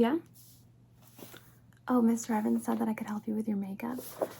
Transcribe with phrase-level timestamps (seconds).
[0.00, 0.16] Yeah?
[1.86, 2.30] Oh, Mr.
[2.30, 3.98] Evans said that I could help you with your makeup.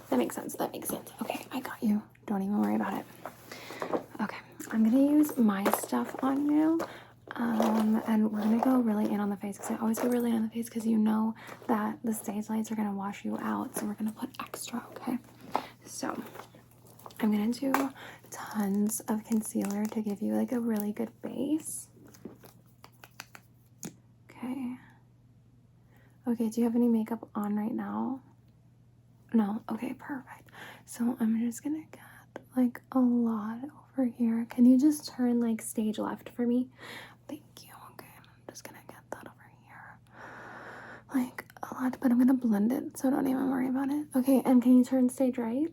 [0.09, 0.55] That makes sense.
[0.55, 1.11] That makes sense.
[1.21, 2.01] Okay, I got you.
[2.27, 3.05] Don't even worry about it.
[4.23, 4.39] Okay,
[4.71, 6.81] I'm gonna use my stuff on you.
[7.37, 10.31] Um, and we're gonna go really in on the face because I always go really
[10.31, 11.35] in on the face because you know
[11.67, 13.77] that the stage lights are gonna wash you out.
[13.77, 15.19] So we're gonna put extra, okay?
[15.85, 16.17] So
[17.23, 17.73] I'm gonna do
[18.31, 21.89] tons of concealer to give you like a really good base.
[24.31, 24.77] Okay.
[26.29, 28.21] Okay, do you have any makeup on right now?
[29.33, 29.63] No?
[29.71, 30.49] Okay, perfect.
[30.87, 33.59] So I'm just gonna get like a lot
[33.93, 34.47] over here.
[34.51, 36.69] Can you just turn like stage left for me?
[37.29, 37.71] Thank you.
[37.93, 41.23] Okay, I'm just gonna get that over here.
[41.23, 44.07] Like a lot, but I'm gonna blend it, so don't even worry about it.
[44.17, 45.69] Okay, and can you turn stage right?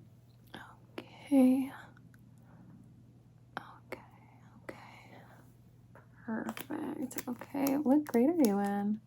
[1.28, 1.70] Okay.
[3.58, 4.00] Okay,
[4.64, 4.76] okay.
[6.26, 7.24] Perfect.
[7.28, 9.00] Okay, what grade are you in?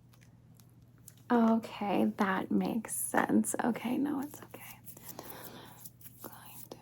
[1.32, 3.54] Okay, that makes sense.
[3.64, 4.78] Okay, no, it's okay.
[6.22, 6.34] Going
[6.70, 6.76] to.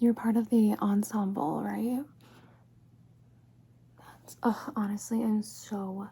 [0.00, 2.04] You're part of the ensemble, right?
[3.98, 4.36] That's.
[4.76, 6.08] Honestly, I'm so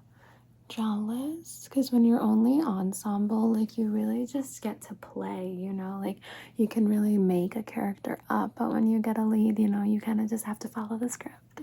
[0.74, 6.00] jealous because when you're only ensemble, like you really just get to play, you know,
[6.02, 6.18] like
[6.56, 8.52] you can really make a character up.
[8.56, 10.96] But when you get a lead, you know, you kind of just have to follow
[10.96, 11.60] the script.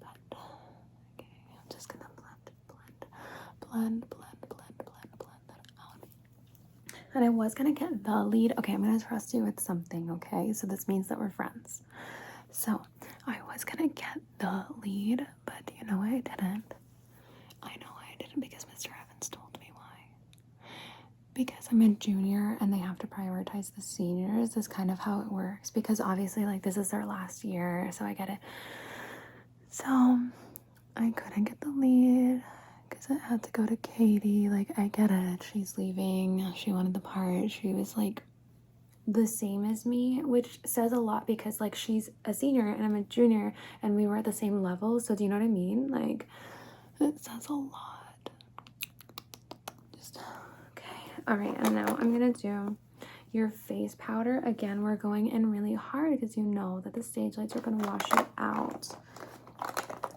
[0.00, 0.36] But
[1.18, 3.06] okay, I'm just gonna blend, blend,
[3.70, 6.08] blend, blend, blend, blend, blend that out.
[7.14, 8.52] And I was gonna get the lead.
[8.58, 10.10] Okay, I'm gonna trust you with something.
[10.12, 11.82] Okay, so this means that we're friends.
[12.52, 12.82] So
[13.26, 16.08] I was gonna get the lead, but you know what?
[16.08, 16.74] I didn't.
[17.62, 17.93] I know
[18.40, 18.88] because Mr.
[18.88, 20.68] Evans told me why.
[21.34, 25.20] Because I'm a junior and they have to prioritize the seniors, is kind of how
[25.20, 25.70] it works.
[25.70, 28.38] Because obviously, like, this is their last year, so I get it.
[29.70, 30.18] So
[30.96, 32.42] I couldn't get the lead
[32.88, 34.48] because it had to go to Katie.
[34.48, 35.44] Like, I get it.
[35.52, 36.52] She's leaving.
[36.56, 37.50] She wanted the part.
[37.50, 38.22] She was like
[39.06, 42.94] the same as me, which says a lot because, like, she's a senior and I'm
[42.94, 45.00] a junior and we were at the same level.
[45.00, 45.90] So, do you know what I mean?
[45.90, 46.26] Like,
[47.00, 48.30] it says a lot.
[49.96, 50.18] Just
[50.72, 50.86] okay.
[51.26, 52.76] All right, and now I'm gonna do
[53.32, 54.42] your face powder.
[54.44, 57.84] Again, we're going in really hard because you know that the stage lights are gonna
[57.86, 58.88] wash it out.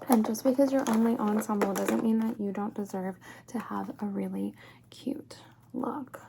[0.09, 4.06] And just because you're only ensemble doesn't mean that you don't deserve to have a
[4.06, 4.53] really
[4.90, 5.38] cute
[5.73, 6.22] look.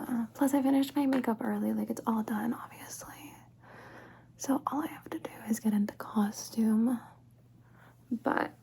[0.00, 0.26] Yeah.
[0.34, 1.72] Plus, I finished my makeup early.
[1.72, 3.34] Like, it's all done, obviously.
[4.36, 7.00] So, all I have to do is get into costume.
[8.10, 8.54] But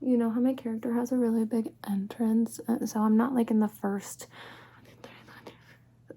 [0.00, 3.50] you know how my character has a really big entrance, uh, so I'm not like
[3.50, 4.26] in the first,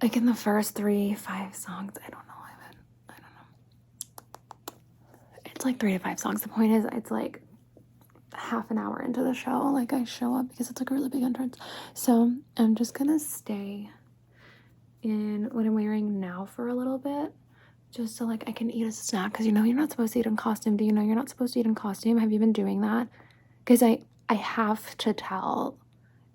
[0.02, 1.94] like in the first three, five songs.
[2.06, 2.34] I don't know.
[2.38, 3.14] I.
[3.14, 4.76] I don't know.
[5.46, 6.42] It's like three to five songs.
[6.42, 7.42] The point is, it's like
[8.34, 9.70] half an hour into the show.
[9.74, 11.58] Like I show up because it's like a really big entrance.
[11.94, 13.90] So I'm just gonna stay
[15.02, 17.34] in what I'm wearing now for a little bit
[17.92, 20.20] just so like I can eat a snack because you know you're not supposed to
[20.20, 20.78] eat in costume.
[20.78, 22.18] Do you know you're not supposed to eat in costume?
[22.18, 23.08] Have you been doing that?
[23.70, 25.78] Because I I have to tell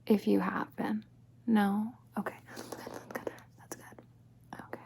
[0.06, 1.02] if you have been.
[1.48, 1.92] No.
[2.16, 2.36] Okay.
[2.54, 3.32] That's good.
[3.58, 4.02] That's good.
[4.54, 4.80] Okay.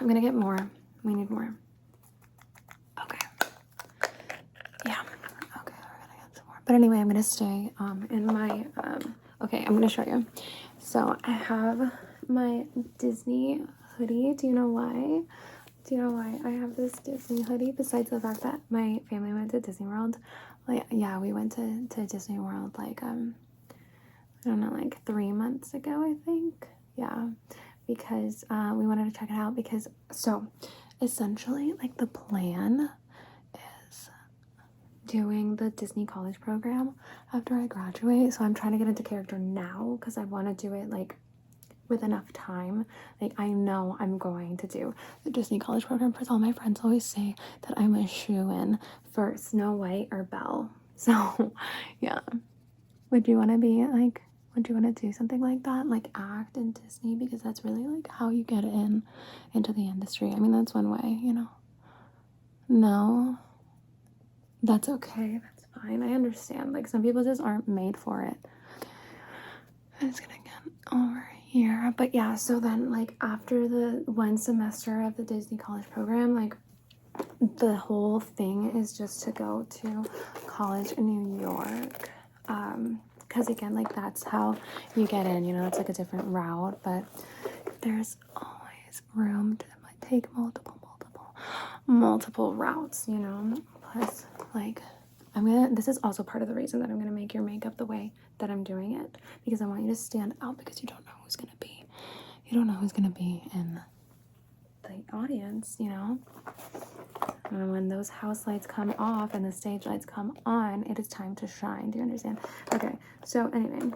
[0.00, 0.56] I'm gonna get more.
[1.02, 1.54] We need more.
[3.02, 3.18] Okay.
[4.86, 5.02] Yeah.
[5.60, 5.74] Okay.
[5.76, 6.60] We're gonna get some more.
[6.64, 9.14] But anyway, I'm gonna stay um in my um.
[9.42, 10.24] Okay, I'm gonna show you.
[10.78, 11.92] So I have
[12.26, 12.64] my
[12.96, 13.60] Disney
[13.98, 14.32] hoodie.
[14.32, 15.24] Do you know why?
[15.84, 17.72] Do you know why I have this Disney hoodie?
[17.72, 20.16] Besides the fact that my family went to Disney World.
[20.68, 23.34] Like, yeah, we went to, to Disney World like, um,
[23.70, 26.66] I don't know, like three months ago, I think.
[26.96, 27.28] Yeah,
[27.86, 29.56] because uh, we wanted to check it out.
[29.56, 30.46] Because, so
[31.00, 32.90] essentially, like, the plan
[33.88, 34.10] is
[35.06, 36.94] doing the Disney college program
[37.32, 38.34] after I graduate.
[38.34, 41.16] So I'm trying to get into character now because I want to do it like
[41.92, 42.86] with enough time.
[43.20, 44.94] Like I know I'm going to do
[45.24, 48.78] the Disney College program because all my friends always say that I'm a shoo in
[49.12, 50.70] for Snow White or Belle.
[50.94, 51.52] So
[52.00, 52.20] yeah.
[53.10, 54.22] Would you want to be like
[54.54, 55.86] would you want to do something like that?
[55.86, 59.02] Like act in Disney because that's really like how you get in
[59.52, 60.30] into the industry.
[60.30, 61.48] I mean that's one way, you know.
[62.68, 63.38] No.
[64.62, 65.40] That's okay.
[65.42, 66.02] That's fine.
[66.02, 66.72] I understand.
[66.72, 68.36] Like some people just aren't made for it.
[70.00, 71.92] I'm just gonna get over here.
[71.96, 76.56] But yeah, so then like after the one semester of the Disney College program, like
[77.58, 80.04] the whole thing is just to go to
[80.46, 82.08] college in New York.
[82.48, 84.56] Um, because again, like that's how
[84.94, 87.02] you get in, you know, it's like a different route, but
[87.80, 89.66] there's always room to
[90.02, 91.34] take multiple, multiple,
[91.86, 93.54] multiple routes, you know?
[93.92, 94.82] Plus, like,
[95.34, 97.78] I'm gonna, this is also part of the reason that I'm gonna make your makeup
[97.78, 100.88] the way that I'm doing it because I want you to stand out because you
[100.88, 101.86] don't know who's gonna be,
[102.46, 103.80] you don't know who's gonna be in
[104.82, 106.18] the audience, you know?
[107.50, 111.08] And when those house lights come off and the stage lights come on, it is
[111.08, 111.90] time to shine.
[111.90, 112.38] Do you understand?
[112.72, 113.92] Okay, so anyway,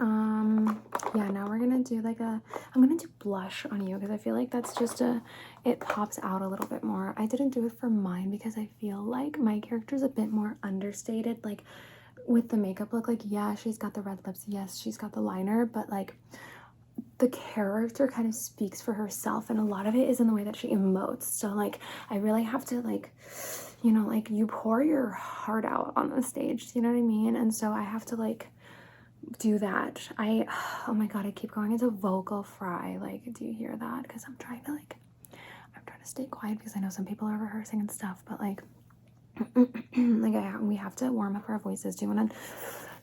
[0.00, 0.82] um,
[1.14, 2.42] yeah, now we're gonna do like a,
[2.74, 5.22] I'm gonna do blush on you because I feel like that's just a,
[5.64, 7.14] it pops out a little bit more.
[7.16, 10.56] I didn't do it for mine because I feel like my character's a bit more
[10.62, 11.44] understated.
[11.44, 11.62] Like
[12.26, 14.44] with the makeup look, like, yeah, she's got the red lips.
[14.46, 16.14] Yes, she's got the liner, but like,
[17.18, 20.34] the character kind of speaks for herself and a lot of it is in the
[20.34, 21.78] way that she emotes so like
[22.10, 23.12] i really have to like
[23.82, 27.02] you know like you pour your heart out on the stage you know what i
[27.02, 28.48] mean and so i have to like
[29.38, 30.44] do that i
[30.88, 34.24] oh my god i keep going into vocal fry like do you hear that because
[34.26, 34.96] i'm trying to like
[35.76, 38.40] i'm trying to stay quiet because i know some people are rehearsing and stuff but
[38.40, 38.60] like
[39.56, 41.96] like I, we have to warm up our voices.
[41.96, 42.36] Do you want to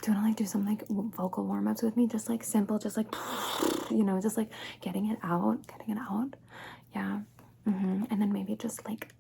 [0.02, 2.08] do you want to like do some like vocal warm-ups with me?
[2.08, 3.08] Just like simple just like
[3.92, 4.50] you know just like
[4.82, 6.36] getting it out getting it out.
[6.96, 7.22] Yeah.
[7.68, 8.06] Mm-hmm.
[8.10, 9.14] and then maybe just like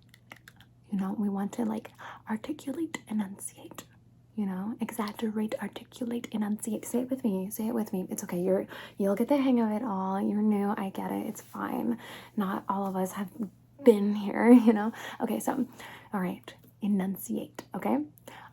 [0.91, 1.91] you know we want to like
[2.29, 3.83] articulate enunciate
[4.35, 4.75] you know?
[4.81, 6.85] Exaggerate articulate enunciate.
[6.85, 8.07] Say it with me say it with me.
[8.09, 8.39] It's okay.
[8.39, 8.65] You're
[8.97, 10.19] you'll get the hang of it all.
[10.21, 10.73] You're new.
[10.77, 11.27] I get it.
[11.27, 11.97] It's fine.
[12.35, 13.29] Not all of us have
[13.83, 14.91] been here you know?
[15.21, 15.65] Okay so
[16.13, 17.97] all right enunciate okay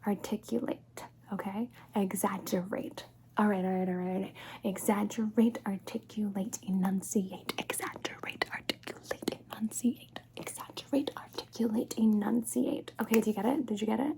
[0.07, 1.69] articulate okay?
[1.95, 3.05] Exaggerate.
[3.37, 4.33] All right, all right, all right.
[4.65, 7.53] Exaggerate, articulate, enunciate.
[7.59, 10.21] Exaggerate, articulate, enunciate.
[10.37, 12.93] Exaggerate, articulate, enunciate.
[13.01, 13.67] Okay, do you get it?
[13.67, 14.17] Did you get it?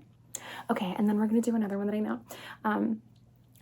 [0.69, 2.19] Okay, and then we're gonna do another one that I know.
[2.63, 3.01] Um,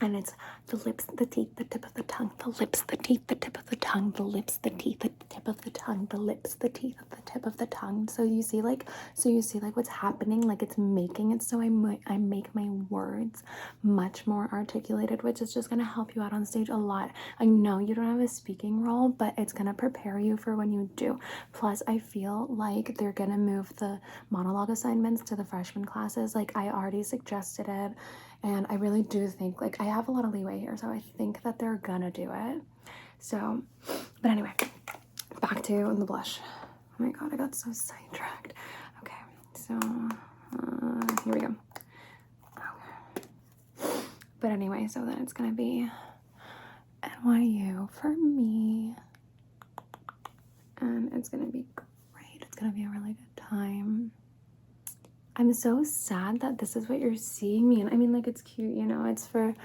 [0.01, 0.33] and it's
[0.67, 3.57] the lips, the teeth, the tip of the tongue, the lips, the teeth, the tip
[3.57, 6.69] of the tongue, the lips, the teeth, the tip of the tongue, the lips, the
[6.69, 8.07] teeth, the tip of the tongue.
[8.07, 11.61] So you see, like, so you see, like, what's happening, like, it's making it so
[11.61, 13.43] I might, I make my words
[13.83, 17.11] much more articulated, which is just gonna help you out on stage a lot.
[17.39, 20.71] I know you don't have a speaking role, but it's gonna prepare you for when
[20.71, 21.19] you do.
[21.51, 23.99] Plus, I feel like they're gonna move the
[24.29, 26.35] monologue assignments to the freshman classes.
[26.35, 27.91] Like, I already suggested it
[28.43, 31.01] and I really do think, like, I have a lot of leeway here, so I
[31.17, 32.61] think that they're gonna do it.
[33.19, 33.63] So,
[34.21, 34.53] but anyway,
[35.41, 36.39] back to the blush.
[36.99, 38.53] Oh my god, I got so sidetracked.
[39.01, 39.13] Okay,
[39.53, 41.55] so uh, here we go.
[44.41, 45.89] But anyway, so then it's gonna be
[47.03, 48.95] NYU for me.
[50.79, 52.41] And it's gonna be great.
[52.41, 54.11] It's gonna be a really good time.
[55.39, 58.41] I'm so sad that this is what you're seeing me and I mean like it's
[58.41, 59.55] cute, you know, it's for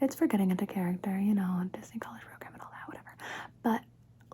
[0.00, 3.16] it's for getting into character, you know, Disney College program and all that, whatever.
[3.64, 3.80] But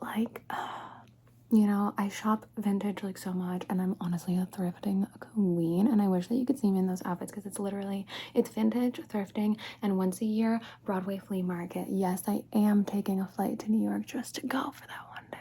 [0.02, 0.42] like
[1.52, 6.02] you know, I shop vintage like so much and I'm honestly a thrifting queen and
[6.02, 9.00] I wish that you could see me in those outfits because it's literally it's vintage,
[9.08, 11.86] thrifting, and once a year Broadway flea market.
[11.88, 15.24] Yes, I am taking a flight to New York just to go for that one
[15.32, 15.38] day.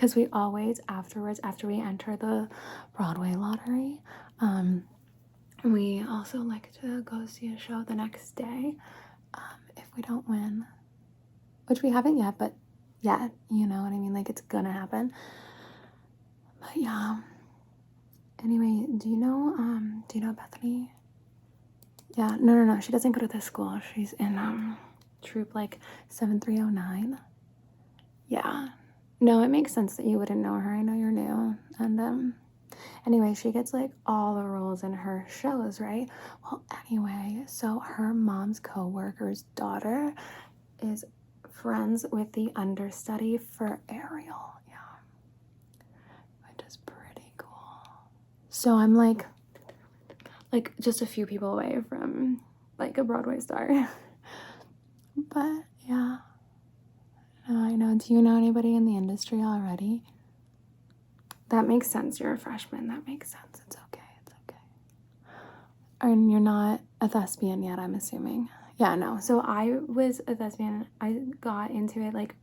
[0.00, 2.48] Because we always afterwards after we enter the
[2.96, 4.00] broadway lottery
[4.40, 4.84] um
[5.62, 8.76] we also like to go see a show the next day
[9.34, 10.64] um if we don't win
[11.66, 12.54] which we haven't yet but
[13.02, 14.14] yet you know what i mean?
[14.14, 15.12] Like it's gonna happen.
[16.60, 17.18] But yeah.
[18.42, 20.92] Anyway do you know um do you know bethany?
[22.16, 23.78] Yeah no no no she doesn't go to this school.
[23.94, 24.78] She's in um
[25.20, 27.18] troupe like 7309
[28.28, 28.68] yeah
[29.20, 30.74] no, it makes sense that you wouldn't know her.
[30.74, 31.56] I know you're new.
[31.78, 32.34] And um
[33.06, 36.08] anyway, she gets like all the roles in her shows, right?
[36.42, 40.14] Well, anyway, so her mom's co-worker's daughter
[40.82, 41.04] is
[41.50, 44.54] friends with the understudy for Ariel.
[44.68, 44.74] Yeah.
[46.48, 48.08] Which is pretty cool.
[48.48, 49.26] So I'm like
[50.52, 52.40] like just a few people away from
[52.78, 53.88] like a Broadway star.
[55.16, 56.18] but yeah.
[57.56, 57.96] I know.
[57.98, 60.02] Do you know anybody in the industry already?
[61.48, 62.20] That makes sense.
[62.20, 62.86] You're a freshman.
[62.88, 63.60] That makes sense.
[63.66, 64.02] It's okay.
[64.22, 64.58] It's okay.
[66.00, 68.48] And you're not a thespian yet, I'm assuming.
[68.76, 69.18] Yeah, no.
[69.20, 70.86] So I was a thespian.
[71.00, 72.34] I got into it like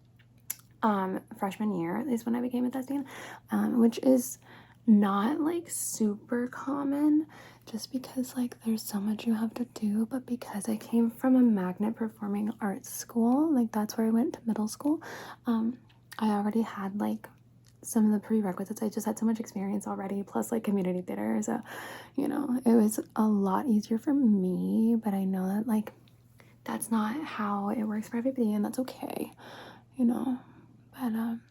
[0.84, 3.06] um freshman year is when I became a thespian,
[3.52, 4.40] um, which is
[4.86, 7.28] not like super common
[7.70, 11.36] just because like there's so much you have to do but because i came from
[11.36, 15.02] a magnet performing arts school like that's where i went to middle school
[15.46, 15.78] um
[16.20, 17.28] i already had like
[17.84, 21.40] some of the prerequisites i just had so much experience already plus like community theater
[21.42, 21.62] so
[22.16, 25.92] you know it was a lot easier for me but i know that like
[26.68, 29.32] that's not how it works for everybody, and that's okay,
[29.96, 30.38] you know.
[30.92, 31.42] But um,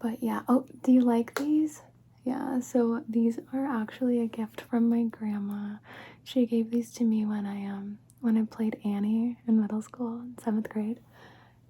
[0.00, 0.42] but yeah.
[0.48, 1.82] Oh, do you like these?
[2.24, 2.60] Yeah.
[2.60, 5.76] So these are actually a gift from my grandma.
[6.24, 10.20] She gave these to me when I um when I played Annie in middle school,
[10.20, 11.00] in seventh grade.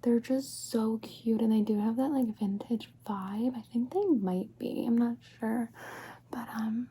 [0.02, 3.56] They're just so cute, and they do have that like vintage vibe.
[3.56, 4.84] I think they might be.
[4.86, 5.70] I'm not sure,
[6.30, 6.88] but um,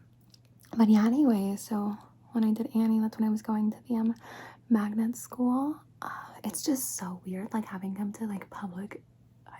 [0.77, 1.05] but yeah.
[1.05, 1.97] Anyway, so
[2.31, 4.15] when I did Annie, that's when I was going to the um
[4.69, 5.75] magnet school.
[6.01, 6.09] Uh,
[6.43, 9.01] it's just so weird, like having come to like public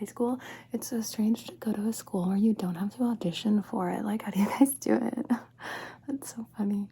[0.01, 0.39] high school.
[0.73, 3.89] It's so strange to go to a school where you don't have to audition for
[3.91, 4.03] it.
[4.03, 5.27] Like, how do you guys do it?
[6.07, 6.87] That's so funny.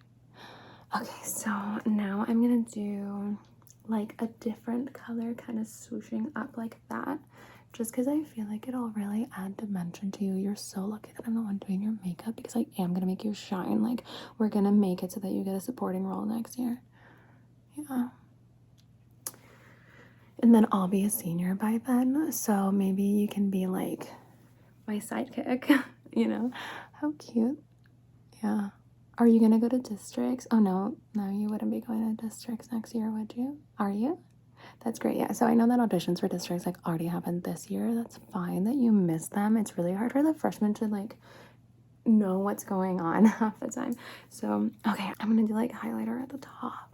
[0.95, 1.49] Okay, so
[1.87, 3.37] now I'm gonna do
[3.87, 7.17] like a different color, kind of swooshing up like that,
[7.73, 10.35] just because I feel like it'll really add dimension to you.
[10.35, 13.23] You're so lucky that I'm the one doing your makeup because I am gonna make
[13.23, 13.81] you shine.
[13.81, 14.03] Like,
[14.37, 16.81] we're gonna make it so that you get a supporting role next year.
[17.75, 18.09] Yeah.
[20.41, 24.07] And then I'll be a senior by then, so maybe you can be like
[24.87, 26.51] my sidekick, you know?
[27.01, 27.59] How cute.
[28.43, 28.69] Yeah.
[29.17, 30.47] Are you gonna go to districts?
[30.49, 33.59] Oh no, no, you wouldn't be going to districts next year, would you?
[33.77, 34.19] Are you?
[34.83, 35.17] That's great.
[35.17, 35.33] Yeah.
[35.33, 37.93] So I know that auditions for districts like already happened this year.
[37.93, 39.57] That's fine that you missed them.
[39.57, 41.17] It's really hard for the freshmen to like
[42.05, 43.95] know what's going on half the time.
[44.29, 46.88] So okay, I'm gonna do like highlighter at the top.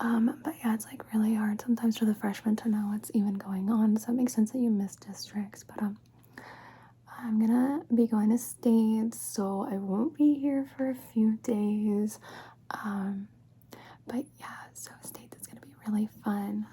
[0.00, 3.34] Um, but yeah, it's like really hard sometimes for the freshmen to know what's even
[3.34, 3.96] going on.
[3.98, 5.62] So it makes sense that you miss districts.
[5.64, 5.98] But um
[7.22, 12.18] I'm gonna be going to States, so I won't be here for a few days.
[12.70, 13.28] Um,
[14.06, 16.66] but yeah, so States is gonna be really fun.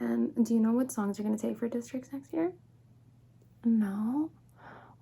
[0.00, 2.52] And do you know what songs you're gonna take for districts next year?
[3.64, 4.30] No.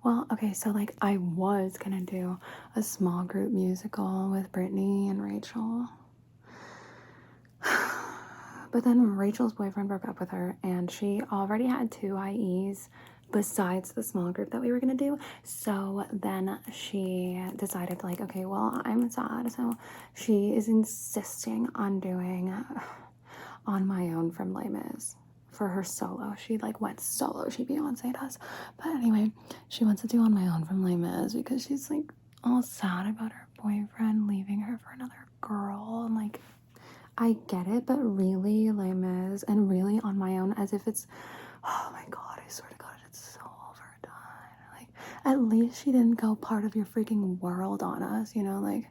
[0.03, 2.37] Well, okay, so like I was gonna do
[2.75, 5.87] a small group musical with Brittany and Rachel.
[8.75, 12.89] But then Rachel's boyfriend broke up with her and she already had two IEs
[13.31, 15.17] besides the small group that we were gonna do.
[15.43, 19.49] So then she decided, like, okay, well, I'm sad.
[19.53, 19.77] So
[20.13, 22.53] she is insisting on doing
[23.65, 25.15] on my own from Les
[25.51, 26.35] for her solo.
[26.37, 27.47] She like went solo.
[27.47, 28.37] She Beyonce does.
[28.75, 29.31] But anyway,
[29.69, 32.11] she wants to do on my own from Les because she's like
[32.43, 36.41] all sad about her boyfriend leaving her for another girl and like
[37.17, 41.07] I get it, but really Mis and really on my own as if it's
[41.63, 44.77] oh my god, I swear to god it's so overdone.
[44.77, 44.87] Like
[45.23, 48.59] at least she didn't go part of your freaking world on us, you know?
[48.59, 48.85] Like,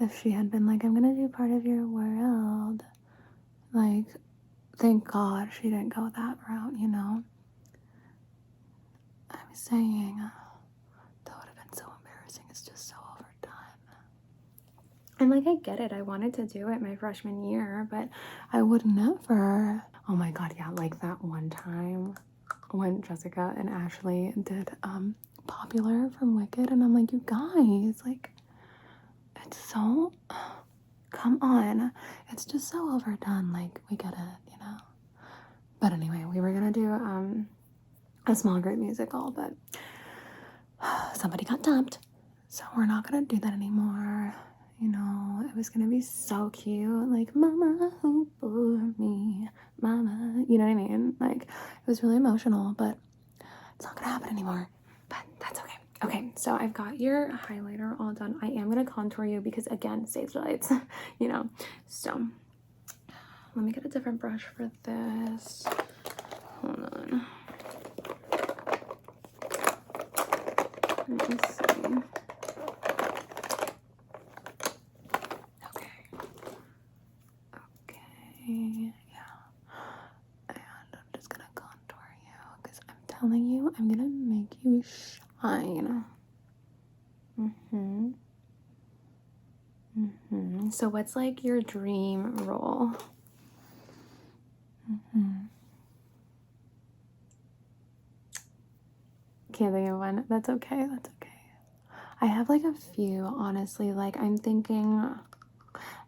[0.00, 2.82] if she had been like, I'm gonna do part of your world,
[3.72, 4.06] like,
[4.76, 7.22] thank God she didn't go that route, you know?
[9.30, 10.30] I'm saying uh,
[11.24, 12.44] that would have been so embarrassing.
[12.50, 13.60] It's just so overdone.
[15.24, 15.90] And like, I get it.
[15.94, 18.10] I wanted to do it my freshman year, but
[18.52, 19.82] I would never.
[20.06, 22.14] Oh my God, yeah, like that one time
[22.72, 25.14] when Jessica and Ashley did um
[25.46, 28.32] popular from Wicked, and I'm like, you guys, like,
[29.46, 30.12] it's so.
[31.10, 31.92] Come on.
[32.30, 33.50] It's just so overdone.
[33.50, 34.76] Like, we get it, you know?
[35.80, 37.48] But anyway, we were gonna do um,
[38.26, 39.54] a small group musical, but
[41.16, 41.98] somebody got dumped.
[42.48, 44.34] So we're not gonna do that anymore.
[44.80, 47.08] You know, it was gonna be so cute.
[47.08, 49.48] Like, Mama, who bore me?
[49.80, 50.44] Mama.
[50.48, 51.16] You know what I mean?
[51.20, 52.98] Like, it was really emotional, but
[53.76, 54.68] it's not gonna happen anymore
[55.08, 55.74] but that's okay.
[56.04, 58.38] Okay, so I've got your highlighter all done.
[58.42, 60.70] I am to contour you because, again, stage lights,
[61.18, 61.48] you know.
[61.86, 62.26] So,
[63.54, 65.64] let me get a different brush for this.
[66.60, 67.26] Hold on.
[71.08, 72.02] Let me see.
[75.70, 75.90] Okay.
[77.88, 79.20] Okay, yeah.
[80.48, 80.58] And
[80.92, 84.82] I'm just gonna contour you because I'm telling you, I'm gonna make you
[85.40, 86.04] shine.
[87.40, 88.08] Mm-hmm.
[89.98, 90.70] Mm-hmm.
[90.70, 92.92] So what's like your dream role?
[94.90, 95.46] Mm-hmm.
[99.52, 100.24] Can't think of one.
[100.28, 100.86] That's okay.
[100.86, 101.30] That's okay.
[102.20, 103.92] I have like a few, honestly.
[103.92, 105.14] Like I'm thinking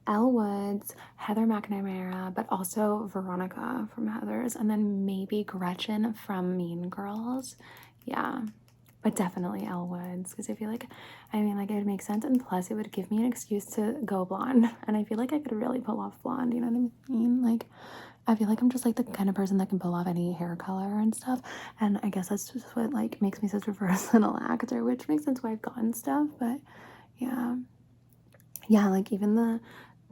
[0.07, 6.89] Elle Woods, Heather McNamara, but also Veronica from Heather's, and then maybe Gretchen from Mean
[6.89, 7.57] Girls.
[8.05, 8.43] Yeah,
[9.03, 10.87] but definitely Elle Woods because I feel like,
[11.33, 13.65] I mean, like it would make sense, and plus it would give me an excuse
[13.75, 16.55] to go blonde, and I feel like I could really pull off blonde.
[16.55, 17.43] You know what I mean?
[17.43, 17.67] Like,
[18.29, 20.33] I feel like I'm just like the kind of person that can pull off any
[20.33, 21.41] hair color and stuff,
[21.81, 25.25] and I guess that's just what like makes me such a versatile actor, which makes
[25.25, 26.29] sense why I've gotten stuff.
[26.39, 26.61] But
[27.19, 27.57] yeah,
[28.69, 29.61] yeah, like even the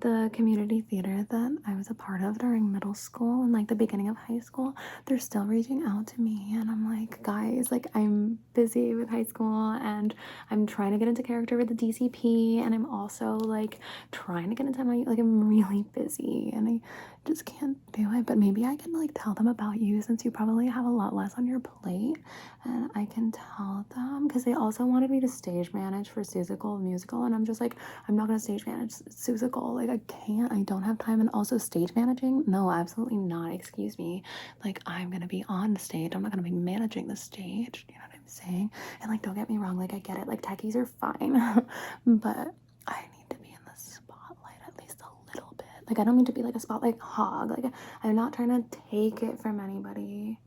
[0.05, 3.75] the community theater that I was a part of during middle school and like the
[3.75, 6.51] beginning of high school, they're still reaching out to me.
[6.53, 10.15] And I'm like, guys, like I'm busy with high school and
[10.51, 12.59] I'm trying to get into character with the DCP.
[12.59, 13.79] And I'm also like
[14.13, 16.81] trying to get into my, like, I'm really busy and I
[17.25, 18.27] just can't do it.
[18.27, 21.15] But maybe I can like tell them about you since you probably have a lot
[21.15, 22.17] less on your plate.
[22.65, 26.81] And I can tell them because they also wanted me to stage manage for Seussical
[26.81, 27.25] musical.
[27.25, 27.77] And I'm just like,
[28.09, 29.75] I'm not to stage manage Seussical.
[29.75, 31.21] Like, I can't, I don't have time.
[31.21, 32.45] And also, stage managing?
[32.47, 33.53] No, absolutely not.
[33.53, 34.23] Excuse me.
[34.65, 36.15] Like, I'm gonna be on the stage.
[36.15, 37.85] I'm not gonna be managing the stage.
[37.89, 38.71] You know what I'm saying?
[39.01, 39.79] And like, don't get me wrong.
[39.79, 40.27] Like, I get it.
[40.29, 41.35] Like, techies are fine,
[42.07, 42.55] but
[42.87, 45.67] I need to be in the spotlight at least a little bit.
[45.89, 47.51] Like, I don't mean to be like a spotlight hog.
[47.51, 47.73] Like,
[48.03, 50.39] I'm not trying to take it from anybody.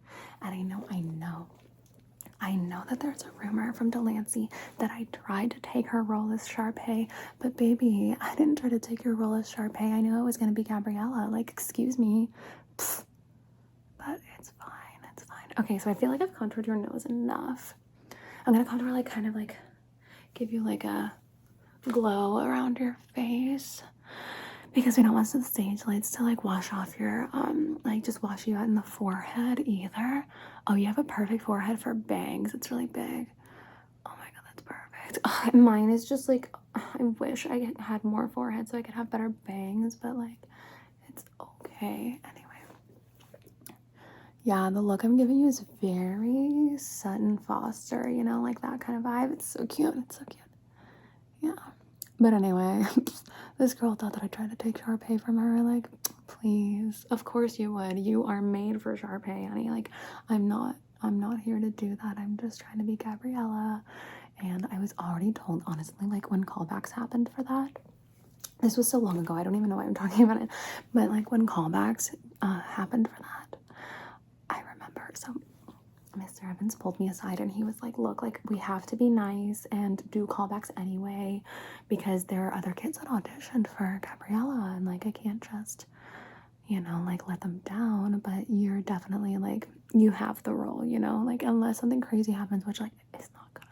[0.41, 1.47] And I know, I know
[2.39, 6.31] I know that there's a rumor from Delancey that I tried to take her role
[6.31, 9.81] as Sharpay, but baby, I didn't try to take your role as Sharpay.
[9.81, 11.29] I knew it was going to be Gabriella.
[11.31, 12.29] Like, excuse me.
[12.77, 13.05] Pfft.
[13.97, 15.09] But it's fine.
[15.13, 15.47] It's fine.
[15.59, 17.73] Okay, so I feel like I've contoured your nose enough.
[18.45, 19.57] I'm going to contour, like, kind of like
[20.35, 21.13] give you like a
[21.89, 23.81] glow around your face
[24.77, 28.21] because we don't want the stage lights to like wash off your um like just
[28.21, 30.23] wash you out in the forehead either.
[30.67, 32.53] Oh you have a perfect forehead for bangs.
[32.53, 33.25] It's really big.
[34.05, 35.53] Oh my god that's perfect.
[35.55, 39.29] Mine is just like i wish i had more forehead so i could have better
[39.29, 40.37] bangs but like
[41.09, 42.19] it's okay.
[42.23, 42.61] Anyway.
[44.43, 48.99] Yeah the look i'm giving you is very sutton foster you know like that kind
[48.99, 49.33] of vibe.
[49.33, 49.95] It's so cute.
[49.97, 50.43] It's so cute.
[51.41, 51.55] Yeah
[52.19, 52.85] but anyway,
[53.57, 55.61] this girl thought that I tried to take Sharpay from her.
[55.61, 55.87] Like,
[56.27, 57.05] please.
[57.11, 57.99] Of course you would.
[57.99, 59.69] You are made for Sharpay, honey.
[59.69, 59.89] Like,
[60.29, 60.75] I'm not.
[61.01, 62.17] I'm not here to do that.
[62.17, 63.83] I'm just trying to be Gabriella.
[64.39, 67.79] And I was already told, honestly, like when callbacks happened for that.
[68.61, 69.35] This was so long ago.
[69.35, 70.49] I don't even know why I'm talking about it.
[70.93, 73.59] But like when callbacks uh, happened for that,
[74.49, 75.11] I remember.
[75.13, 75.35] So
[76.17, 76.49] Mr.
[76.49, 79.65] Evans pulled me aside and he was like, Look, like, we have to be nice
[79.71, 81.41] and do callbacks anyway
[81.89, 85.85] because there are other kids that auditioned for Gabriella and like, I can't just,
[86.67, 88.19] you know, like let them down.
[88.19, 92.65] But you're definitely like, you have the role, you know, like, unless something crazy happens,
[92.65, 93.67] which like it's not gonna,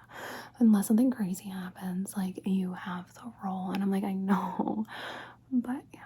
[0.60, 3.72] unless something crazy happens, like, you have the role.
[3.72, 4.86] And I'm like, I know,
[5.52, 6.00] but yeah.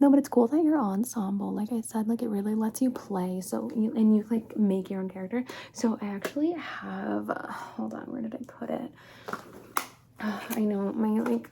[0.00, 1.52] No, but it's cool that you're ensemble.
[1.52, 3.42] Like I said, like it really lets you play.
[3.42, 5.44] So you and you like make your own character.
[5.72, 7.28] So I actually have.
[7.28, 8.90] Uh, hold on, where did I put it?
[10.18, 11.50] Uh, I know my like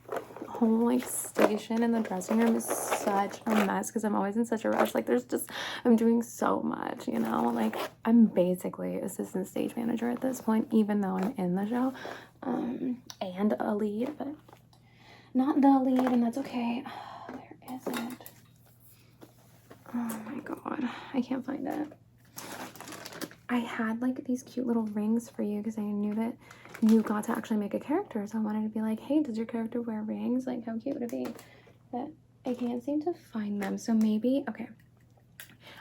[0.48, 4.46] whole like station in the dressing room is such a mess because I'm always in
[4.46, 4.94] such a rush.
[4.94, 5.50] Like there's just
[5.84, 7.52] I'm doing so much, you know.
[7.54, 11.92] Like I'm basically assistant stage manager at this point, even though I'm in the show,
[12.42, 14.28] um, and a lead, but
[15.34, 16.82] not the lead, and that's okay.
[17.28, 18.38] Where is it?
[19.94, 21.92] Oh my god, I can't find it.
[23.48, 26.35] I had like these cute little rings for you because I knew that
[26.83, 28.27] you got to actually make a character.
[28.27, 30.46] So I wanted to be like, hey, does your character wear rings?
[30.46, 31.27] Like, how cute would it be?
[31.90, 32.09] But
[32.44, 33.79] I can't seem to find them.
[33.79, 34.68] So maybe, okay.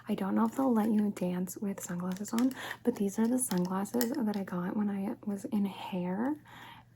[0.10, 3.38] I don't know if they'll let you dance with sunglasses on, but these are the
[3.38, 6.36] sunglasses that I got when I was in hair.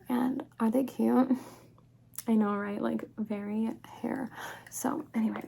[0.07, 1.29] And are they cute?
[2.27, 2.81] I know, right?
[2.81, 4.29] Like very hair.
[4.69, 5.43] So anyway,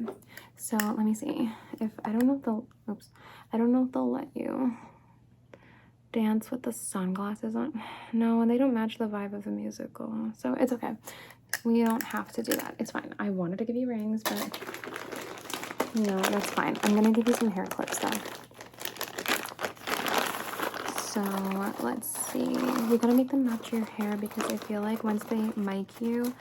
[0.58, 2.66] so let me see if I don't know if they'll.
[2.90, 3.10] Oops,
[3.52, 4.76] I don't know if they'll let you
[6.12, 7.82] dance with the sunglasses on.
[8.12, 10.94] No, and they don't match the vibe of the musical, so it's okay.
[11.64, 12.76] We don't have to do that.
[12.80, 13.14] It's fine.
[13.20, 14.60] I wanted to give you rings, but
[15.96, 16.78] no, that's fine.
[16.84, 18.10] I'm gonna give you some hair clips though.
[21.14, 21.22] So
[21.82, 22.48] let's see.
[22.90, 26.34] We gotta make them match your hair because I feel like once they mic you,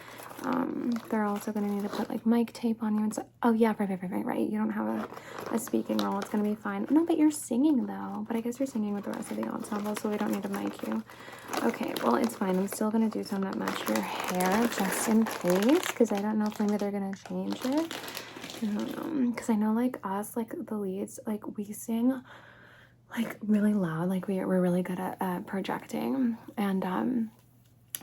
[0.45, 3.27] um, they're also gonna need to put like mic tape on you and so.
[3.43, 4.41] Oh yeah, right, right, right, right.
[4.41, 6.19] You don't have a, a speaking role.
[6.21, 6.87] It's gonna be fine.
[6.89, 8.25] No, but you're singing though.
[8.27, 10.43] But I guess you're singing with the rest of the ensemble, so we don't need
[10.45, 11.03] to mic you.
[11.65, 12.57] Okay, well it's fine.
[12.57, 16.39] I'm still gonna do some that match your hair just in case, because I don't
[16.39, 17.95] know if maybe they're gonna change it.
[18.63, 22.23] Because I know like us, like the leads, like we sing
[23.17, 26.37] like really loud like we, we're really good at, projecting.
[26.57, 27.31] And um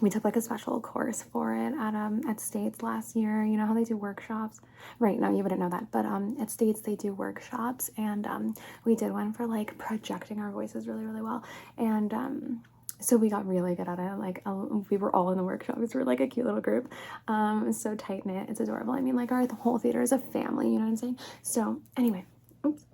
[0.01, 3.43] we took like a special course for it at um at states last year.
[3.43, 4.59] You know how they do workshops?
[4.99, 5.91] Right now you wouldn't know that.
[5.91, 7.89] But um at states they do workshops.
[7.97, 8.53] And um
[8.85, 11.43] we did one for like projecting our voices really really well.
[11.77, 12.63] And um
[13.01, 14.15] so we got really good at it.
[14.17, 15.95] Like uh, we were all in the workshop workshops.
[15.95, 16.91] We are like a cute little group.
[17.27, 18.49] Um so tight knit.
[18.49, 18.93] It's adorable.
[18.93, 20.67] I mean like our the whole theater is a family.
[20.67, 21.19] You know what i'm saying?
[21.41, 22.25] So anyway.
[22.65, 22.88] Oops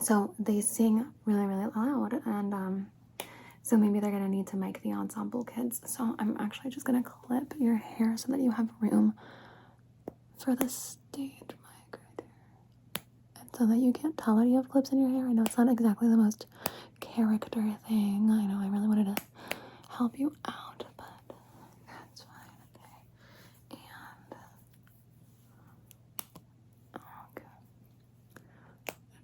[0.00, 2.86] so they sing really, really loud, and um,
[3.62, 5.80] so maybe they're gonna need to make the ensemble kids.
[5.86, 9.14] So I'm actually just gonna clip your hair so that you have room
[10.38, 13.02] for the stage mic right here.
[13.40, 15.28] And so that you can't tell that you have clips in your hair.
[15.28, 16.46] I know it's not exactly the most
[17.00, 18.28] character thing.
[18.30, 19.22] I know I really wanted to
[19.90, 21.36] help you out, but
[21.86, 22.50] that's fine.
[22.74, 23.80] Okay.
[24.30, 24.38] And
[27.36, 27.46] okay.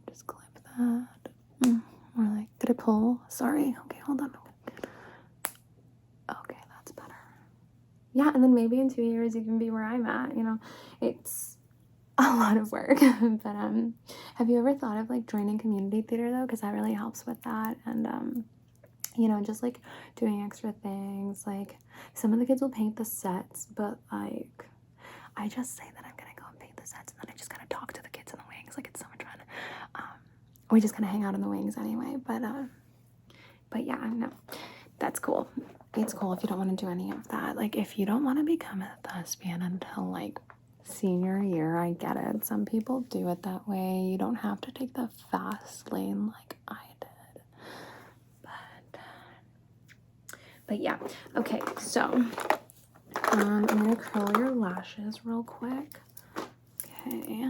[0.09, 0.43] Just clip
[0.79, 1.09] that.
[1.63, 1.83] Mm,
[2.19, 3.21] or like, did I pull?
[3.29, 3.75] Sorry.
[3.87, 4.35] Okay, hold on.
[6.31, 7.15] Okay, that's better.
[8.15, 10.37] Yeah, and then maybe in two years you can be where I'm at.
[10.37, 10.59] You know,
[11.01, 11.57] it's
[12.19, 12.99] a lot of work.
[13.01, 13.95] but um,
[14.37, 16.43] have you ever thought of like joining community theater though?
[16.43, 17.77] Because that really helps with that.
[17.87, 18.45] And um,
[19.17, 19.79] you know, just like
[20.17, 21.47] doing extra things.
[21.47, 21.77] Like
[22.15, 24.67] some of the kids will paint the sets, but like
[25.37, 27.53] I just say that I'm gonna go and paint the sets, and then I just
[27.63, 28.77] of talk to the kids in the wings.
[28.77, 29.07] Like it's so
[30.73, 32.17] we just kind of hang out in the wings anyway.
[32.27, 32.65] But uh,
[33.71, 34.31] but yeah, no,
[34.99, 35.49] that's cool.
[35.95, 37.57] It's cool if you don't want to do any of that.
[37.57, 40.39] Like if you don't want to become a thespian until like
[40.85, 42.45] senior year, I get it.
[42.45, 44.09] Some people do it that way.
[44.11, 47.43] You don't have to take the fast lane like I did.
[48.43, 49.01] But
[50.67, 50.97] but yeah.
[51.37, 52.31] Okay, so um,
[53.33, 56.01] I'm gonna curl your lashes real quick.
[57.07, 57.47] Okay.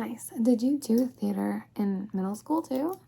[0.00, 0.30] Nice.
[0.42, 2.98] Did you do theater in middle school too?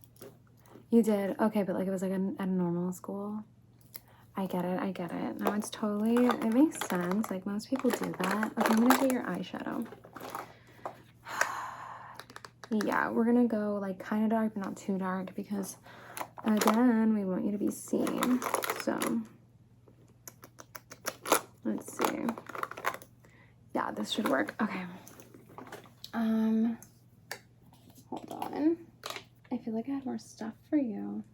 [0.90, 1.40] You did.
[1.40, 3.44] Okay, but like it was like at a normal school.
[4.37, 4.78] I get it.
[4.78, 5.40] I get it.
[5.40, 6.26] No, it's totally.
[6.26, 7.31] It makes sense.
[7.31, 8.52] Like most people do that.
[8.59, 9.87] Okay, I'm gonna do your eyeshadow.
[12.85, 15.78] yeah, we're gonna go like kind of dark, but not too dark because
[16.44, 18.40] again, we want you to be seen.
[18.83, 18.98] So
[21.64, 22.26] let's see.
[23.74, 24.55] Yeah, this should work.
[24.61, 24.83] Okay.
[26.14, 26.79] Um,
[28.11, 28.77] hold on.
[29.51, 31.25] I feel like I have more stuff for you.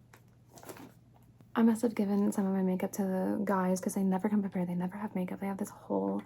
[1.54, 4.40] I must have given some of my makeup to the guys because they never come
[4.40, 4.68] prepared.
[4.68, 5.40] They never have makeup.
[5.40, 6.22] They have this whole,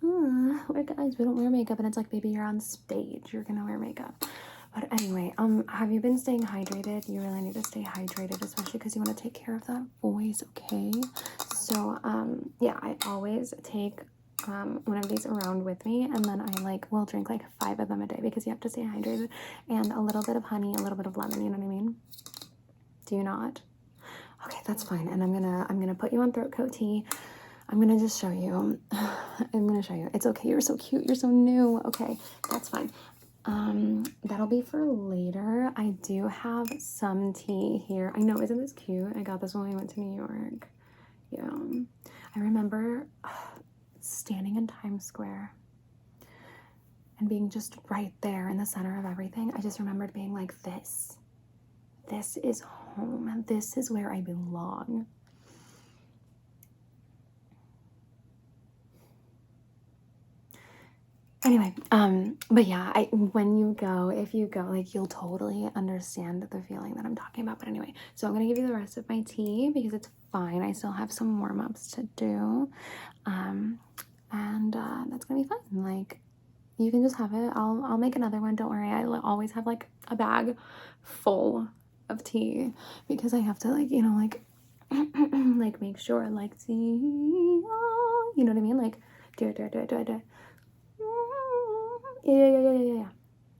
[0.00, 1.78] we're guys, we don't wear makeup.
[1.78, 3.32] And it's like, baby, you're on stage.
[3.32, 4.24] You're going to wear makeup.
[4.74, 7.08] But anyway, um, have you been staying hydrated?
[7.08, 9.86] You really need to stay hydrated, especially because you want to take care of that
[10.02, 10.92] voice, okay?
[11.52, 14.00] So, um, yeah, I always take
[14.46, 17.80] um, one of these around with me and then I like will drink like five
[17.80, 19.28] of them a day because you have to stay hydrated
[19.68, 21.68] and a little bit of honey, a little bit of lemon, you know what I
[21.68, 21.96] mean?
[23.06, 23.60] Do you not?
[24.46, 25.08] Okay, that's fine.
[25.08, 27.04] And I'm gonna I'm gonna put you on throat coat tea.
[27.68, 28.78] I'm gonna just show you.
[28.92, 30.10] I'm gonna show you.
[30.14, 30.48] It's okay.
[30.48, 31.04] You're so cute.
[31.06, 31.80] You're so new.
[31.84, 32.16] Okay,
[32.50, 32.92] that's fine.
[33.44, 35.72] Um, that'll be for later.
[35.76, 38.12] I do have some tea here.
[38.16, 39.12] I know, isn't this cute?
[39.16, 40.68] I got this when we went to New York.
[41.30, 41.48] Yeah.
[42.34, 43.28] I remember uh,
[44.00, 45.52] standing Times Square
[47.18, 49.52] and being just right there in the center of everything.
[49.56, 51.16] I just remembered being like, this,
[52.10, 55.06] this is home, this is where I belong.
[61.44, 66.42] Anyway, um, but yeah, I when you go, if you go, like you'll totally understand
[66.50, 67.60] the feeling that I'm talking about.
[67.60, 70.62] But anyway, so I'm gonna give you the rest of my tea because it's fine.
[70.62, 72.68] I still have some warm ups to do,
[73.26, 73.78] um,
[74.32, 75.58] and uh, that's gonna be fun.
[75.72, 76.20] Like
[76.78, 77.52] you can just have it.
[77.54, 78.54] I'll I'll make another one.
[78.54, 78.88] Don't worry.
[78.88, 80.56] I always have like a bag
[81.02, 81.68] full
[82.08, 82.72] of tea
[83.08, 84.42] because I have to like you know like
[85.58, 86.72] like make sure like tea.
[88.36, 88.76] You know what I mean?
[88.76, 88.98] Like
[89.36, 90.22] do it, do it, do it, do it, do it.
[92.24, 93.08] Yeah, yeah, yeah, yeah, yeah.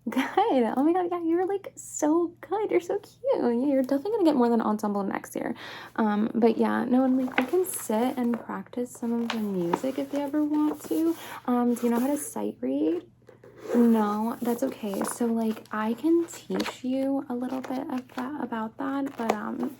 [0.09, 0.23] Good.
[0.77, 2.71] Oh my god, yeah, you're like so good.
[2.71, 3.43] You're so cute.
[3.43, 5.55] Yeah, you're definitely gonna get more than ensemble next year.
[5.97, 9.99] Um, but yeah, no, and like you can sit and practice some of the music
[9.99, 11.17] if you ever want to.
[11.47, 13.03] Um, do you know how to sight read?
[13.75, 15.03] No, that's okay.
[15.03, 19.77] So like I can teach you a little bit of that about that, but um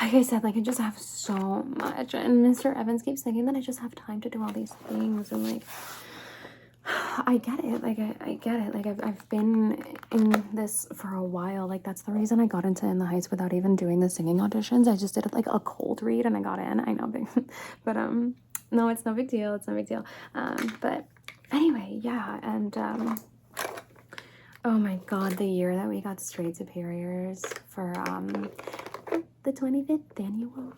[0.00, 2.76] like I said, like I just have so much and Mr.
[2.76, 5.62] Evans keeps thinking that I just have time to do all these things and like
[6.86, 7.82] I get it.
[7.82, 8.74] Like, I, I get it.
[8.74, 11.66] Like, I've, I've been in this for a while.
[11.66, 14.38] Like, that's the reason I got into In the Heights without even doing the singing
[14.38, 14.86] auditions.
[14.92, 16.80] I just did like a cold read and I got in.
[16.80, 17.26] I know, big,
[17.84, 18.34] but um,
[18.70, 19.54] no, it's no big deal.
[19.54, 20.04] It's no big deal.
[20.34, 21.06] Um, but
[21.52, 22.40] anyway, yeah.
[22.42, 23.18] And um,
[24.64, 28.50] oh my god, the year that we got straight superiors for um
[29.44, 30.72] the 25th annual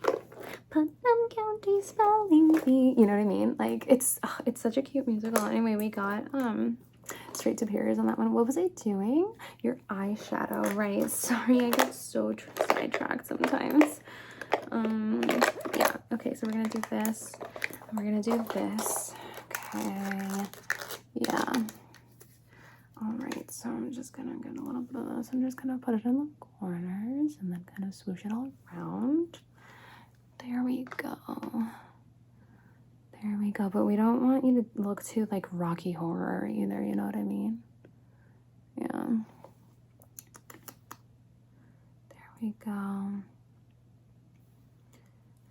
[0.69, 2.93] Putnam County Spelling Bee.
[2.97, 3.55] You know what I mean?
[3.57, 5.45] Like it's it's such a cute musical.
[5.45, 6.77] Anyway, we got um
[7.33, 8.33] straight superiors on that one.
[8.33, 9.33] What was I doing?
[9.61, 11.09] Your eyeshadow, right?
[11.27, 12.33] Sorry, I get so
[12.69, 14.01] sidetracked sometimes.
[14.71, 15.21] Um,
[15.75, 15.95] yeah.
[16.13, 17.33] Okay, so we're gonna do this.
[17.93, 19.13] We're gonna do this.
[19.75, 20.45] Okay.
[21.13, 21.53] Yeah.
[23.01, 23.49] All right.
[23.51, 25.29] So I'm just gonna get a little bit of this.
[25.31, 28.51] I'm just gonna put it in the corners and then kind of swoosh it all
[28.73, 29.39] around.
[30.47, 31.17] There we go.
[33.21, 33.69] There we go.
[33.69, 37.15] But we don't want you to look too like Rocky Horror either, you know what
[37.15, 37.59] I mean?
[38.79, 39.07] Yeah.
[42.09, 43.11] There we go.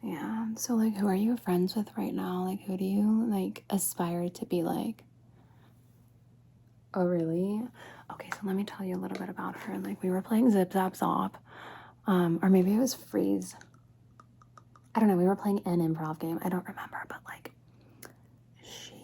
[0.03, 0.47] Yeah.
[0.57, 2.45] So like who are you friends with right now?
[2.45, 5.03] Like who do you like aspire to be like?
[6.95, 7.61] Oh really?
[8.13, 9.79] Okay, so let me tell you a little bit about her.
[9.79, 11.33] Like we were playing Zip Zap Zop.
[12.07, 13.57] Um, or maybe it was Freeze.
[14.97, 16.39] I don't know, we were playing an improv game.
[16.43, 17.53] I don't remember, but like
[18.63, 18.95] she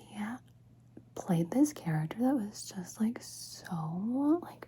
[1.14, 4.66] played this character that was just like so like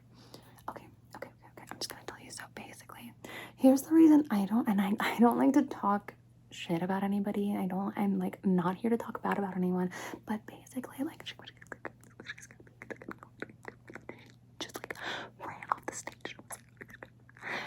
[0.68, 1.66] okay, okay, okay, okay.
[1.70, 3.12] I'm just gonna tell you so basically.
[3.56, 6.12] Here's the reason I don't and I, I don't like to talk
[6.50, 7.56] shit about anybody.
[7.58, 9.90] I don't I'm like not here to talk bad about anyone.
[10.26, 11.34] But basically like she
[14.74, 14.94] like
[15.40, 16.36] ran off the stage.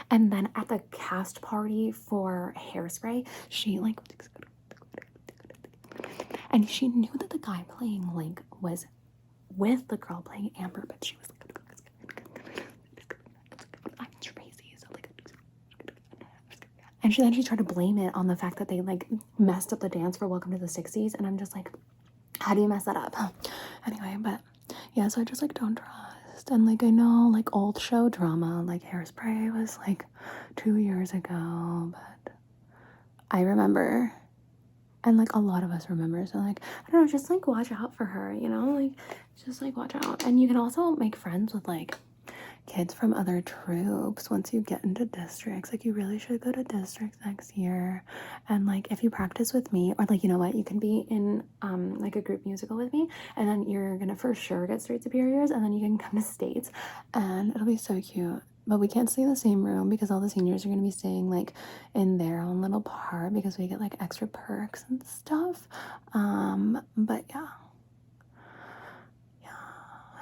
[0.09, 3.99] And then at the cast party for Hairspray, she like
[6.51, 8.87] and she knew that the guy playing Link was
[9.55, 12.63] with the girl playing Amber, but she was like,
[13.99, 15.09] I'm Tracy, so like,
[17.03, 19.73] and she then she tried to blame it on the fact that they like messed
[19.73, 21.69] up the dance for Welcome to the 60s, and I'm just like,
[22.39, 23.15] how do you mess that up?
[23.85, 24.41] Anyway, but
[24.93, 25.79] yeah, so I just like don't
[26.47, 30.05] trust, and like I know like old show drama, like Hairspray was like
[30.55, 32.33] two years ago, but
[33.31, 34.13] I remember
[35.03, 37.71] and like a lot of us remember so like i don't know just like watch
[37.71, 38.91] out for her you know like
[39.45, 40.25] just like watch out.
[40.25, 41.95] And you can also make friends with like
[42.67, 46.63] kids from other troupes once you get into districts like you really should go to
[46.63, 48.03] districts next year.
[48.49, 51.05] And like if you practice with me or like you know what you can be
[51.09, 54.81] in um like a group musical with me and then you're gonna for sure get
[54.81, 56.71] straight superiors and then you can come to states
[57.13, 58.41] and it'll be so cute.
[58.67, 60.85] But we can't stay in the same room because all the seniors are going to
[60.85, 61.53] be staying like
[61.95, 65.67] in their own little part because we get like extra perks and stuff.
[66.13, 67.66] Um but yeah yeah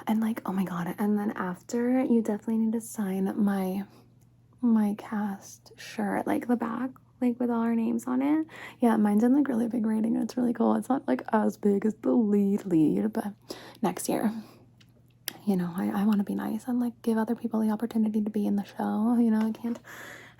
[0.06, 3.82] and like oh my god and then after you definitely need to sign my
[4.60, 6.90] my cast shirt like the back
[7.20, 8.46] like with all our names on it
[8.80, 11.56] yeah mine's in like really big rating and it's really cool it's not like as
[11.56, 13.28] big as the lead lead but
[13.82, 14.32] next year
[15.46, 18.20] you know, I, I want to be nice and like give other people the opportunity
[18.20, 19.16] to be in the show.
[19.16, 19.78] You know, I can't,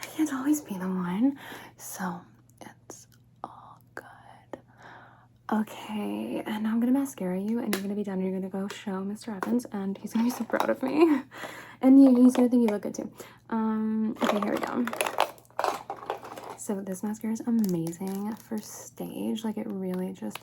[0.02, 1.38] I can't always be the one.
[1.76, 2.20] So
[2.61, 3.07] it's
[3.44, 4.59] all good.
[5.52, 8.20] Okay, and now I'm gonna mascara you, and you're gonna be done.
[8.20, 9.37] You're gonna go show Mr.
[9.37, 11.20] Evans, and he's gonna be so proud of me,
[11.82, 13.11] and you, he's gonna think you look good too.
[13.50, 14.87] Um, okay, here we go.
[16.59, 19.44] So this mascara is amazing for stage.
[19.44, 20.38] Like it really just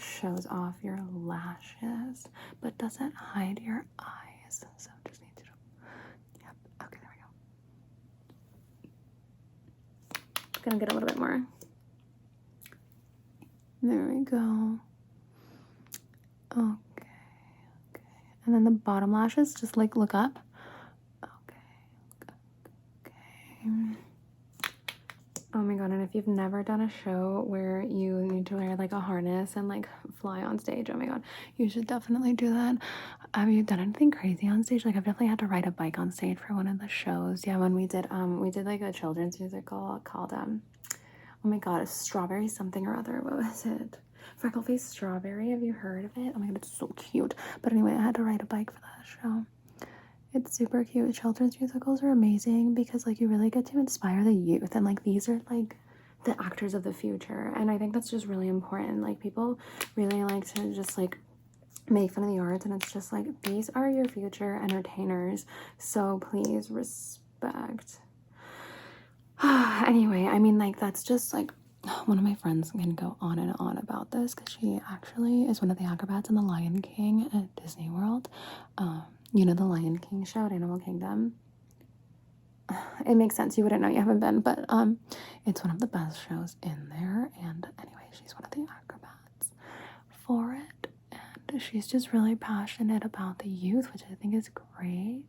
[0.00, 2.26] shows off your lashes
[2.60, 4.64] but doesn't hide your eyes.
[4.76, 5.42] So just need to.
[6.40, 6.56] Yep.
[6.84, 7.18] Okay, there we
[10.18, 10.60] go.
[10.62, 11.42] Gonna get a little bit more.
[13.82, 14.78] There we go.
[16.56, 16.68] Okay.
[17.90, 18.04] Okay.
[18.46, 20.38] And then the bottom lashes, just like look up.
[21.24, 21.56] Okay.
[23.00, 23.96] Okay.
[25.54, 28.74] Oh my god, and if you've never done a show where you need to wear
[28.76, 29.86] like a harness and like
[30.20, 31.22] fly on stage, oh my god,
[31.58, 32.78] you should definitely do that.
[33.34, 34.84] Have you done anything crazy on stage?
[34.86, 37.46] Like I've definitely had to ride a bike on stage for one of the shows.
[37.46, 40.62] Yeah, when we did um we did like a children's musical called um
[41.44, 43.20] oh my god, a strawberry something or other.
[43.20, 43.98] What was it?
[44.36, 45.50] Freckle Face Strawberry.
[45.50, 46.32] Have you heard of it?
[46.34, 47.34] Oh my god, it's so cute.
[47.60, 49.44] But anyway, I had to ride a bike for that show.
[50.34, 51.14] It's super cute.
[51.14, 55.04] Children's musicals are amazing because like you really get to inspire the youth and like
[55.04, 55.76] these are like
[56.24, 57.52] the actors of the future.
[57.54, 59.02] And I think that's just really important.
[59.02, 59.58] Like people
[59.96, 61.18] really like to just like
[61.88, 65.44] make fun of the arts and it's just like these are your future entertainers.
[65.78, 67.98] So please respect.
[69.86, 71.50] anyway, I mean like that's just like
[72.06, 75.60] one of my friends can go on and on about this because she actually is
[75.60, 78.28] one of the acrobats in the Lion King at Disney World.
[78.78, 81.34] Um, you know the Lion King show at Animal Kingdom.
[83.04, 83.58] It makes sense.
[83.58, 83.88] You wouldn't know.
[83.88, 84.98] You haven't been, but um,
[85.44, 87.30] it's one of the best shows in there.
[87.42, 89.50] And anyway, she's one of the acrobats
[90.24, 90.86] for it,
[91.48, 95.24] and she's just really passionate about the youth, which I think is great.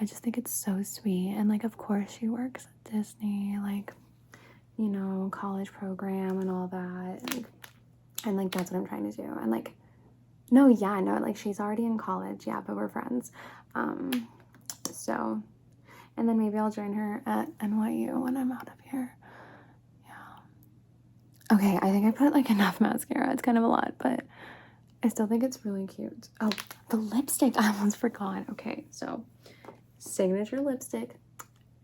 [0.00, 1.34] I just think it's so sweet.
[1.36, 3.92] And like, of course, she works at Disney, like,
[4.78, 7.44] you know, college program and all that.
[8.24, 9.28] And like, that's what I'm trying to do.
[9.40, 9.72] And like,
[10.50, 13.30] no, yeah, no, like she's already in college, yeah, but we're friends.
[13.74, 14.26] Um,
[14.90, 15.42] so,
[16.16, 19.14] and then maybe I'll join her at NYU when I'm out of here.
[20.06, 21.56] Yeah.
[21.56, 23.32] Okay, I think I put like enough mascara.
[23.32, 24.24] It's kind of a lot, but
[25.02, 26.28] I still think it's really cute.
[26.40, 26.50] Oh,
[26.88, 27.54] the lipstick.
[27.58, 28.44] I almost forgot.
[28.50, 29.24] Okay, so
[30.00, 31.10] signature lipstick,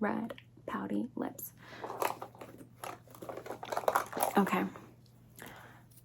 [0.01, 0.35] red
[0.67, 1.53] pouty lips.
[4.37, 4.65] Okay.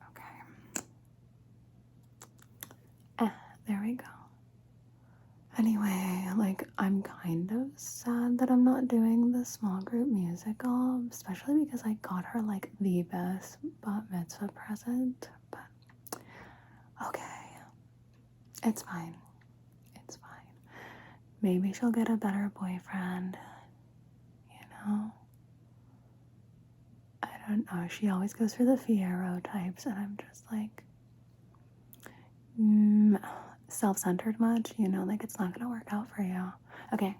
[0.09, 0.33] Okay.
[3.19, 3.29] Eh,
[3.67, 4.05] there we go.
[5.57, 11.65] Anyway, like, I'm kind of sad that I'm not doing the small group musical, especially
[11.65, 15.29] because I got her, like, the best bat mitzvah present.
[15.51, 16.19] But,
[17.07, 17.21] okay.
[18.63, 19.15] It's fine.
[21.41, 23.37] Maybe she'll get a better boyfriend.
[24.51, 25.11] You know?
[27.23, 27.87] I don't know.
[27.87, 30.83] She always goes for the Fiyero types, and I'm just like,
[32.59, 33.19] mm,
[33.67, 34.73] self centered much.
[34.77, 36.51] You know, like it's not gonna work out for you.
[36.93, 37.15] Okay,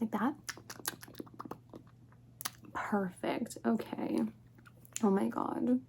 [0.00, 0.34] like that.
[2.72, 3.58] Perfect.
[3.66, 4.18] Okay.
[5.02, 5.80] Oh my god.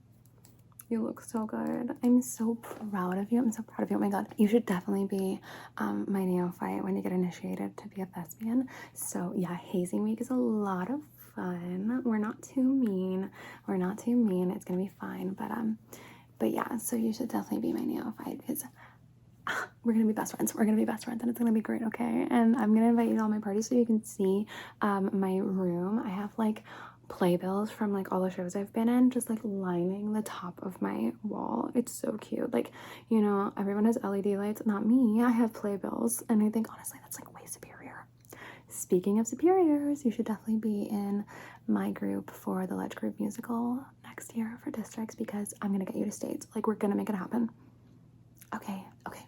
[0.90, 1.96] You look so good.
[2.04, 3.40] I'm so proud of you.
[3.40, 3.98] I'm so proud of you.
[3.98, 4.34] Oh my god.
[4.38, 5.40] You should definitely be
[5.78, 8.68] um, my neophyte when you get initiated to be a thespian.
[8.96, 11.02] So yeah, hazing week is a lot of
[11.36, 12.02] fun.
[12.04, 13.30] We're not too mean.
[13.68, 14.50] We're not too mean.
[14.50, 15.34] It's gonna be fine.
[15.34, 15.78] But um,
[16.40, 16.78] but yeah.
[16.78, 18.64] So you should definitely be my neophyte because
[19.84, 20.56] we're gonna be best friends.
[20.56, 21.84] We're gonna be best friends, and it's gonna be great.
[21.84, 22.26] Okay.
[22.32, 24.48] And I'm gonna invite you to all my parties so you can see
[24.82, 26.02] um my room.
[26.04, 26.64] I have like
[27.10, 30.82] playbills from like all the shows I've been in, just like lining the top of
[30.82, 31.72] my wall.
[31.76, 32.54] It's so cute.
[32.54, 32.72] Like,
[33.10, 35.22] you know, everyone has LED lights, not me.
[35.24, 38.06] I have playbills, and I think honestly that's like way superior.
[38.70, 41.26] Speaking of superiors, you should definitely be in
[41.68, 45.96] my group for the Large Group musical next year for districts because I'm gonna get
[45.96, 46.48] you to states.
[46.56, 47.50] Like, we're gonna make it happen.
[48.56, 49.26] Okay, okay.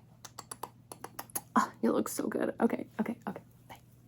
[1.55, 2.53] Oh, you look so good.
[2.61, 3.41] Okay, okay, okay.